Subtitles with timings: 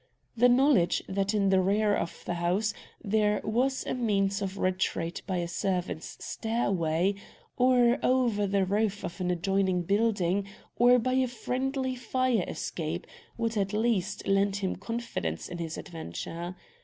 [0.35, 5.21] The knowledge that in the rear of the house there was a means of retreat
[5.27, 7.13] by a servants' stairway,
[7.55, 13.05] or over the roof of an adjoining building, or by a friendly fire escape,
[13.37, 16.55] would at least, lend him confidence in his adventure.